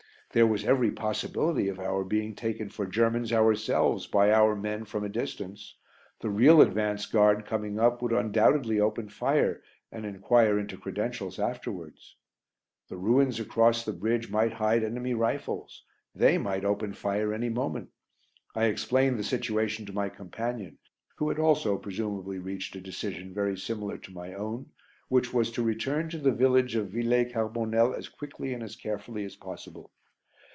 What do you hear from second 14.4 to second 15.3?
hide enemy